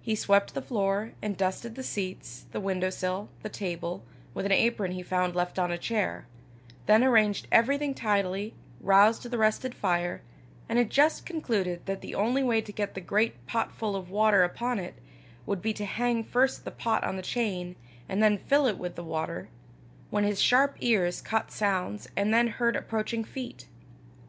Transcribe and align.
He 0.00 0.16
swept 0.16 0.54
the 0.54 0.60
floor, 0.60 1.12
and 1.22 1.36
dusted 1.36 1.76
the 1.76 1.84
seats, 1.84 2.46
the 2.50 2.58
window 2.58 2.90
sill, 2.90 3.28
the 3.44 3.48
table, 3.48 4.02
with 4.34 4.44
an 4.44 4.50
apron 4.50 4.90
he 4.90 5.04
found 5.04 5.36
left 5.36 5.56
on 5.56 5.70
a 5.70 5.78
chair, 5.78 6.26
then 6.86 7.04
arranged 7.04 7.46
everything 7.52 7.94
tidily, 7.94 8.54
roused 8.80 9.22
the 9.22 9.38
rested 9.38 9.72
fire, 9.72 10.20
and 10.68 10.80
had 10.80 10.90
just 10.90 11.24
concluded 11.24 11.86
that 11.86 12.00
the 12.00 12.12
only 12.12 12.42
way 12.42 12.60
to 12.60 12.72
get 12.72 12.94
the 12.94 13.00
great 13.00 13.46
pot 13.46 13.70
full 13.70 13.94
of 13.94 14.10
water 14.10 14.42
upon 14.42 14.80
it, 14.80 14.94
would 15.46 15.62
be 15.62 15.72
to 15.74 15.84
hang 15.84 16.24
first 16.24 16.64
the 16.64 16.72
pot 16.72 17.04
on 17.04 17.14
the 17.14 17.22
chain, 17.22 17.76
and 18.08 18.20
then 18.20 18.38
fill 18.38 18.66
it 18.66 18.78
with 18.78 18.96
the 18.96 19.04
water, 19.04 19.48
when 20.10 20.24
his 20.24 20.42
sharp 20.42 20.74
ears 20.80 21.22
caught 21.22 21.52
sounds 21.52 22.08
and 22.16 22.34
then 22.34 22.48
heard 22.48 22.74
approaching 22.74 23.22
feet. 23.22 23.68